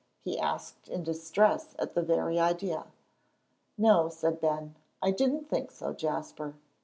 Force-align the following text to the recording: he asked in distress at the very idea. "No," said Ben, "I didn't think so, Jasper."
he 0.23 0.39
asked 0.39 0.89
in 0.89 1.03
distress 1.03 1.75
at 1.77 1.93
the 1.93 2.01
very 2.01 2.39
idea. 2.39 2.87
"No," 3.77 4.09
said 4.09 4.41
Ben, 4.41 4.73
"I 4.99 5.11
didn't 5.11 5.47
think 5.47 5.69
so, 5.69 5.93
Jasper." 5.93 6.55